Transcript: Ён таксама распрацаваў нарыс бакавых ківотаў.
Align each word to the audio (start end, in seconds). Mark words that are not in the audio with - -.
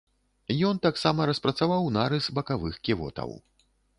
Ён 0.69 0.79
таксама 0.85 1.27
распрацаваў 1.31 1.85
нарыс 1.99 2.31
бакавых 2.39 2.81
ківотаў. 2.89 3.29